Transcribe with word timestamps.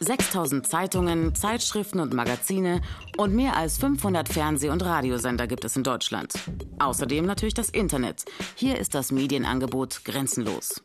6000 0.00 0.66
Zeitungen, 0.66 1.34
Zeitschriften 1.34 2.00
und 2.00 2.14
Magazine 2.14 2.80
und 3.16 3.34
mehr 3.34 3.56
als 3.56 3.78
500 3.78 4.28
Fernseh- 4.28 4.70
und 4.70 4.84
Radiosender 4.84 5.46
gibt 5.46 5.64
es 5.64 5.76
in 5.76 5.82
Deutschland. 5.82 6.34
Außerdem 6.78 7.26
natürlich 7.26 7.54
das 7.54 7.70
Internet. 7.70 8.24
Hier 8.54 8.78
ist 8.78 8.94
das 8.94 9.12
Medienangebot 9.12 10.04
grenzenlos. 10.04 10.82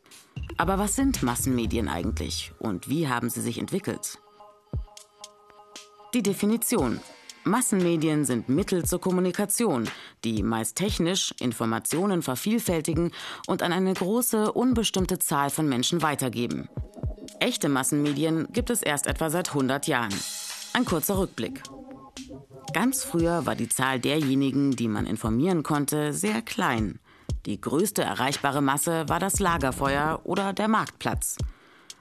Aber 0.57 0.79
was 0.79 0.95
sind 0.95 1.23
Massenmedien 1.23 1.87
eigentlich 1.87 2.51
und 2.59 2.89
wie 2.89 3.07
haben 3.07 3.29
sie 3.29 3.41
sich 3.41 3.59
entwickelt? 3.59 4.19
Die 6.13 6.23
Definition. 6.23 6.99
Massenmedien 7.45 8.23
sind 8.23 8.47
Mittel 8.47 8.85
zur 8.85 9.01
Kommunikation, 9.01 9.89
die 10.23 10.43
meist 10.43 10.77
technisch 10.77 11.33
Informationen 11.39 12.21
vervielfältigen 12.21 13.11
und 13.47 13.61
an 13.61 13.73
eine 13.73 13.93
große, 13.93 14.53
unbestimmte 14.53 15.19
Zahl 15.19 15.49
von 15.49 15.67
Menschen 15.67 16.01
weitergeben. 16.01 16.69
Echte 17.43 17.67
Massenmedien 17.67 18.47
gibt 18.53 18.69
es 18.69 18.81
erst 18.81 19.05
etwa 19.05 19.29
seit 19.29 19.49
100 19.49 19.85
Jahren. 19.87 20.15
Ein 20.71 20.85
kurzer 20.85 21.17
Rückblick. 21.17 21.61
Ganz 22.71 23.03
früher 23.03 23.45
war 23.45 23.55
die 23.55 23.67
Zahl 23.67 23.99
derjenigen, 23.99 24.77
die 24.77 24.87
man 24.87 25.05
informieren 25.05 25.61
konnte, 25.61 26.13
sehr 26.13 26.41
klein. 26.41 26.99
Die 27.45 27.59
größte 27.59 28.01
erreichbare 28.01 28.61
Masse 28.61 29.09
war 29.09 29.19
das 29.19 29.41
Lagerfeuer 29.41 30.21
oder 30.23 30.53
der 30.53 30.69
Marktplatz. 30.69 31.35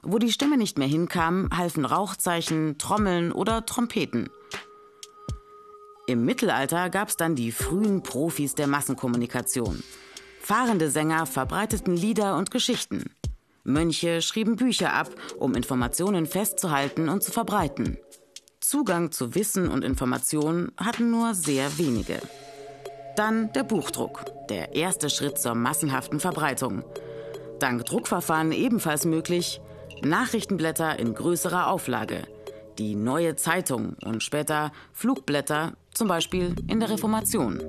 Wo 0.01 0.17
die 0.17 0.31
Stimme 0.31 0.55
nicht 0.55 0.77
mehr 0.77 0.87
hinkam, 0.87 1.49
halfen 1.53 1.83
Rauchzeichen, 1.83 2.77
Trommeln 2.77 3.33
oder 3.33 3.65
Trompeten. 3.65 4.29
Im 6.07 6.23
Mittelalter 6.23 6.89
gab 6.89 7.09
es 7.09 7.17
dann 7.17 7.35
die 7.35 7.51
frühen 7.51 8.01
Profis 8.01 8.55
der 8.55 8.67
Massenkommunikation. 8.67 9.83
Fahrende 10.39 10.89
Sänger 10.89 11.25
verbreiteten 11.25 11.97
Lieder 11.97 12.37
und 12.37 12.49
Geschichten. 12.49 13.11
Mönche 13.63 14.21
schrieben 14.21 14.57
Bücher 14.57 14.93
ab, 14.93 15.09
um 15.37 15.55
Informationen 15.55 16.25
festzuhalten 16.25 17.07
und 17.07 17.23
zu 17.23 17.31
verbreiten. 17.31 17.97
Zugang 18.59 19.11
zu 19.11 19.35
Wissen 19.35 19.69
und 19.69 19.83
Informationen 19.83 20.71
hatten 20.77 21.11
nur 21.11 21.33
sehr 21.33 21.77
wenige. 21.77 22.19
Dann 23.15 23.53
der 23.53 23.63
Buchdruck, 23.63 24.25
der 24.49 24.75
erste 24.75 25.09
Schritt 25.09 25.37
zur 25.37 25.55
massenhaften 25.55 26.19
Verbreitung. 26.19 26.83
Dank 27.59 27.85
Druckverfahren 27.85 28.51
ebenfalls 28.51 29.05
möglich, 29.05 29.61
Nachrichtenblätter 30.01 30.99
in 30.99 31.13
größerer 31.13 31.67
Auflage, 31.67 32.23
die 32.77 32.95
neue 32.95 33.35
Zeitung 33.35 33.95
und 34.03 34.23
später 34.23 34.71
Flugblätter, 34.91 35.73
zum 35.93 36.07
Beispiel 36.07 36.55
in 36.67 36.79
der 36.79 36.89
Reformation. 36.89 37.61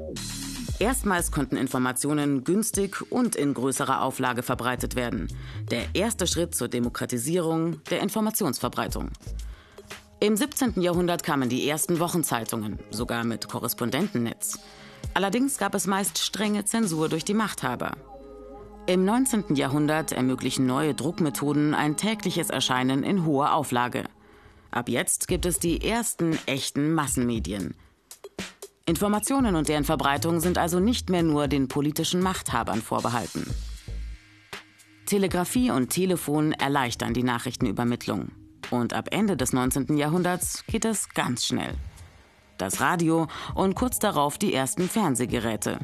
Erstmals 0.81 1.31
konnten 1.31 1.57
Informationen 1.57 2.43
günstig 2.43 3.01
und 3.11 3.37
in 3.37 3.55
größerer 3.55 4.03
Auflage 4.03 4.43
verbreitet 4.43 4.97
werden. 4.97 5.29
Der 5.71 5.85
erste 5.95 6.27
Schritt 6.27 6.55
zur 6.55 6.67
Demokratisierung 6.67 7.83
der 7.85 8.01
Informationsverbreitung. 8.01 9.11
Im 10.19 10.37
17. 10.37 10.81
Jahrhundert 10.81 11.23
kamen 11.23 11.49
die 11.49 11.69
ersten 11.69 12.01
Wochenzeitungen, 12.01 12.81
sogar 12.91 13.25
mit 13.25 13.49
Korrespondentennetz. 13.49 14.59
Allerdings 15.13 15.59
gab 15.59 15.75
es 15.77 15.87
meist 15.87 16.19
strenge 16.19 16.65
Zensur 16.65 17.09
durch 17.09 17.25
die 17.25 17.35
Machthaber. 17.35 17.93
Im 18.87 19.05
19. 19.05 19.55
Jahrhundert 19.55 20.11
ermöglichen 20.13 20.67
neue 20.67 20.95
Druckmethoden 20.95 21.75
ein 21.75 21.97
tägliches 21.97 22.51
Erscheinen 22.51 23.05
in 23.05 23.25
hoher 23.25 23.55
Auflage. 23.55 24.05
Ab 24.73 24.89
jetzt 24.89 25.29
gibt 25.29 25.47
es 25.47 25.61
die 25.61 25.87
ersten 25.87 26.37
echten 26.47 26.95
Massenmedien. 26.95 27.75
Informationen 28.87 29.57
und 29.57 29.69
deren 29.69 29.85
Verbreitung 29.85 30.41
sind 30.41 30.59
also 30.59 30.79
nicht 30.79 31.09
mehr 31.09 31.23
nur 31.23 31.49
den 31.49 31.69
politischen 31.69 32.21
Machthabern 32.21 32.83
vorbehalten. 32.83 33.47
Telegrafie 35.07 35.71
und 35.71 35.89
Telefon 35.89 36.53
erleichtern 36.53 37.15
die 37.15 37.23
Nachrichtenübermittlung. 37.23 38.33
Und 38.71 38.93
ab 38.93 39.09
Ende 39.11 39.39
des 39.39 39.55
19. 39.55 39.97
Jahrhunderts 39.97 40.65
geht 40.67 40.85
es 40.85 41.09
ganz 41.11 41.47
schnell. 41.47 41.75
Das 42.59 42.81
Radio 42.81 43.27
und 43.55 43.75
kurz 43.75 43.99
darauf 43.99 44.37
die 44.37 44.53
ersten 44.53 44.89
Fernsehgeräte. 44.89 45.79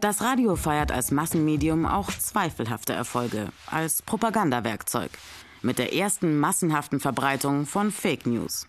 Das 0.00 0.20
Radio 0.20 0.56
feiert 0.56 0.90
als 0.90 1.12
Massenmedium 1.12 1.86
auch 1.86 2.10
zweifelhafte 2.10 2.92
Erfolge, 2.92 3.48
als 3.66 4.02
Propagandawerkzeug, 4.02 5.10
mit 5.62 5.78
der 5.78 5.94
ersten 5.94 6.38
massenhaften 6.38 6.98
Verbreitung 6.98 7.66
von 7.66 7.92
Fake 7.92 8.26
News. 8.26 8.66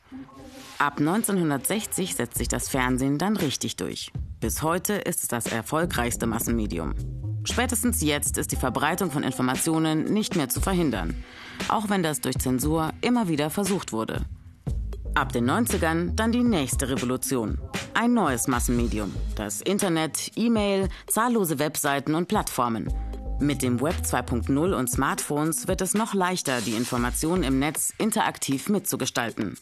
Ab 0.82 1.00
1960 1.00 2.16
setzt 2.16 2.38
sich 2.38 2.48
das 2.48 2.70
Fernsehen 2.70 3.18
dann 3.18 3.36
richtig 3.36 3.76
durch. 3.76 4.14
Bis 4.40 4.64
heute 4.64 4.94
ist 4.94 5.24
es 5.24 5.28
das 5.28 5.48
erfolgreichste 5.48 6.26
Massenmedium. 6.26 6.96
Spätestens 7.44 8.02
jetzt 8.02 8.38
ist 8.38 8.54
die 8.54 8.56
Verbreitung 8.56 9.12
von 9.12 9.24
Informationen 9.24 10.06
nicht 10.06 10.38
mehr 10.38 10.48
zu 10.48 10.62
verhindern, 10.62 11.22
auch 11.68 11.90
wenn 11.90 12.02
das 12.02 12.22
durch 12.22 12.38
Zensur 12.38 12.94
immer 13.02 13.28
wieder 13.28 13.50
versucht 13.50 13.92
wurde. 13.92 14.22
Ab 15.16 15.34
den 15.34 15.52
90ern 15.52 16.16
dann 16.16 16.32
die 16.32 16.44
nächste 16.44 16.88
Revolution. 16.88 17.60
Ein 17.94 18.14
neues 18.14 18.48
Massenmedium. 18.48 19.14
Das 19.36 19.60
Internet, 19.60 20.32
E-Mail, 20.38 20.88
zahllose 21.08 21.60
Webseiten 21.60 22.16
und 22.16 22.30
Plattformen. 22.30 22.88
Mit 23.42 23.64
dem 23.64 23.82
Web 23.82 23.96
2.0 24.06 24.74
und 24.74 24.90
Smartphones 24.90 25.68
wird 25.68 25.82
es 25.82 25.94
noch 25.94 26.14
leichter, 26.14 26.62
die 26.62 26.76
Informationen 26.76 27.44
im 27.44 27.60
Netz 27.60 27.94
interaktiv 27.98 28.70
mitzugestalten. 28.70 29.58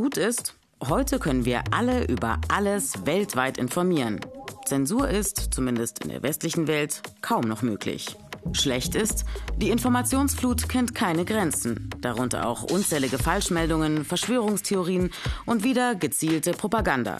Gut 0.00 0.16
ist, 0.16 0.54
heute 0.88 1.18
können 1.18 1.44
wir 1.44 1.62
alle 1.72 2.06
über 2.06 2.40
alles 2.48 3.04
weltweit 3.04 3.58
informieren. 3.58 4.18
Zensur 4.64 5.06
ist, 5.06 5.52
zumindest 5.52 6.02
in 6.02 6.08
der 6.08 6.22
westlichen 6.22 6.68
Welt, 6.68 7.02
kaum 7.20 7.42
noch 7.42 7.60
möglich. 7.60 8.16
Schlecht 8.54 8.94
ist, 8.94 9.26
die 9.58 9.68
Informationsflut 9.68 10.70
kennt 10.70 10.94
keine 10.94 11.26
Grenzen, 11.26 11.90
darunter 12.00 12.48
auch 12.48 12.62
unzählige 12.62 13.18
Falschmeldungen, 13.18 14.06
Verschwörungstheorien 14.06 15.10
und 15.44 15.64
wieder 15.64 15.94
gezielte 15.94 16.52
Propaganda. 16.52 17.18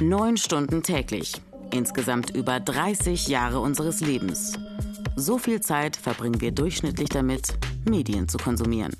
Neun 0.00 0.38
Stunden 0.38 0.82
täglich, 0.82 1.42
insgesamt 1.74 2.34
über 2.34 2.58
30 2.58 3.28
Jahre 3.28 3.60
unseres 3.60 4.00
Lebens. 4.00 4.58
So 5.14 5.36
viel 5.36 5.60
Zeit 5.60 5.96
verbringen 5.96 6.40
wir 6.40 6.52
durchschnittlich 6.52 7.10
damit, 7.10 7.52
Medien 7.86 8.30
zu 8.30 8.38
konsumieren. 8.38 8.96